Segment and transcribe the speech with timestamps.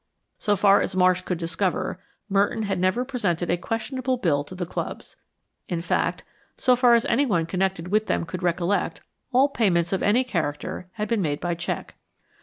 [0.39, 4.65] So far as Marsh could discover, Merton had never presented a questionable bill to the
[4.65, 5.15] clubs.
[5.69, 6.23] In fact,
[6.57, 9.01] so far as anyone connected with them could recollect,
[9.31, 11.93] all payments of any character had been made by check.